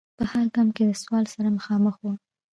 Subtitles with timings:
[0.17, 2.05] په هر ګام کې له سوال سره مخامخ و.